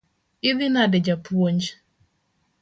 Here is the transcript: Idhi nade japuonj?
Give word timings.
Idhi 0.49 0.67
nade 0.73 0.97
japuonj? 1.07 1.63